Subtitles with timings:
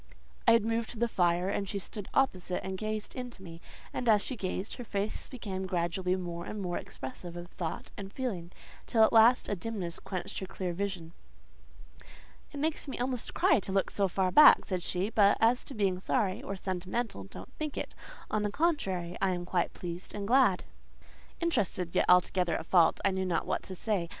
[0.47, 3.61] I had moved to the fire, and she stood opposite, and gazed into me;
[3.93, 8.11] and as she gazed, her face became gradually more and more expressive of thought and
[8.11, 8.51] feeling,
[8.87, 11.13] till at last a dimness quenched her clear vision.
[12.51, 15.75] "It makes me almost cry to look so far back," said she: "but as to
[15.75, 17.93] being sorry, or sentimental, don't think it:
[18.31, 20.63] on the contrary, I am quite pleased and glad."
[21.39, 24.09] Interested, yet altogether at fault, I knew not what to say.